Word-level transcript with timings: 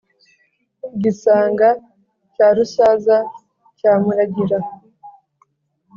gisanga 1.01 1.67
cya 2.33 2.47
rusaza 2.55 3.17
cya 3.79 3.91
muragira 4.03 4.57